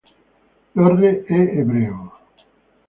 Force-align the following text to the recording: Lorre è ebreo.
Lorre 0.73 1.21
è 1.25 1.39
ebreo. 1.59 2.01